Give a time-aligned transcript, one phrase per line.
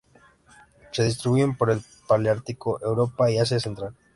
[0.93, 3.93] Se distribuyen por el paleártico: Europa y Asia Central.